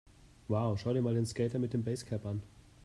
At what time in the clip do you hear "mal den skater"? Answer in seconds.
1.03-1.59